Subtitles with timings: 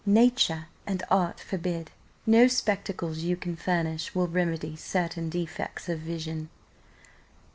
[0.03, 1.91] Nature and art forbid
[2.25, 6.49] no spectacles you can furnish will remedy certain defects of vision.